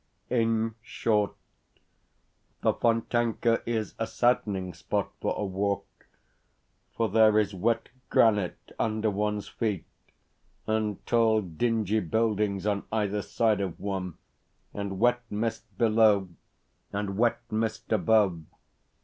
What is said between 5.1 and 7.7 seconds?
for a walk, for there is